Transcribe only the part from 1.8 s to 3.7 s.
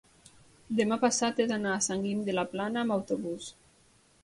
a Sant Guim de la Plana amb autobús.